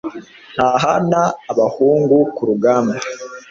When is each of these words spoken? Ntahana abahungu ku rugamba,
Ntahana 0.53 1.21
abahungu 1.51 2.17
ku 2.35 2.41
rugamba, 2.49 2.93